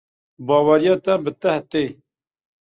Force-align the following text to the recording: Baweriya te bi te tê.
Baweriya 0.47 0.95
te 1.03 1.13
bi 1.23 1.31
te 1.41 1.51
tê. 1.71 1.83